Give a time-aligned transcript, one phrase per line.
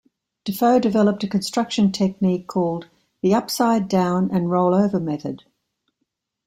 [0.45, 2.89] Defoe developed a construction technique called
[3.21, 5.43] the "upside-down and roll-over" method.